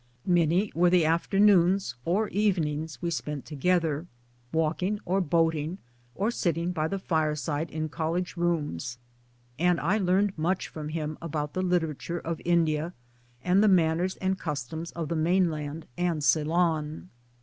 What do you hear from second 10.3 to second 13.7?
much from him about the literature of India and the